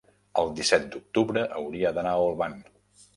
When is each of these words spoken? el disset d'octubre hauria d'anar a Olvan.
el 0.43 0.47
disset 0.59 0.87
d'octubre 0.95 1.43
hauria 1.59 1.91
d'anar 1.99 2.15
a 2.15 2.25
Olvan. 2.31 2.57